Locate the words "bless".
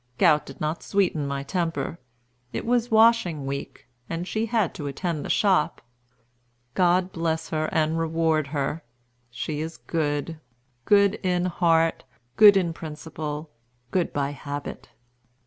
7.11-7.49